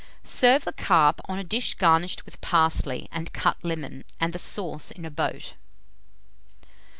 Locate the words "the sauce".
4.33-4.89